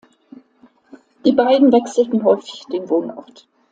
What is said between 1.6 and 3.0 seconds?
wechselten häufig den